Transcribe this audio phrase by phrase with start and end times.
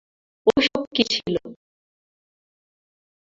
[0.47, 1.35] ওসব কী ছিল?